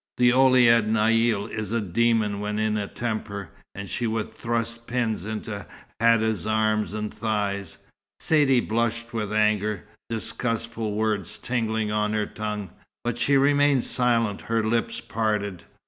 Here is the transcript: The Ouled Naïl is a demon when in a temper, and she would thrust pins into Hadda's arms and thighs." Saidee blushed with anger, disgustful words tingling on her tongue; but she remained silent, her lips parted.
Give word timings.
The 0.17 0.31
Ouled 0.33 0.53
Naïl 0.87 1.47
is 1.51 1.71
a 1.73 1.79
demon 1.79 2.39
when 2.39 2.57
in 2.57 2.75
a 2.75 2.87
temper, 2.87 3.51
and 3.75 3.87
she 3.87 4.07
would 4.07 4.33
thrust 4.33 4.87
pins 4.87 5.25
into 5.25 5.67
Hadda's 5.99 6.47
arms 6.47 6.95
and 6.95 7.13
thighs." 7.13 7.77
Saidee 8.19 8.61
blushed 8.67 9.13
with 9.13 9.31
anger, 9.31 9.83
disgustful 10.09 10.93
words 10.93 11.37
tingling 11.37 11.91
on 11.91 12.13
her 12.13 12.25
tongue; 12.25 12.71
but 13.03 13.19
she 13.19 13.37
remained 13.37 13.83
silent, 13.83 14.41
her 14.41 14.63
lips 14.65 15.01
parted. 15.01 15.65